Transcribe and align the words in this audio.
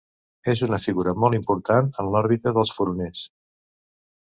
És 0.53 0.61
una 0.67 0.79
figura 0.85 1.13
molt 1.25 1.39
important 1.39 1.93
en 2.05 2.11
l'òrbita 2.15 2.55
dels 2.57 2.75
furoners. 2.79 3.23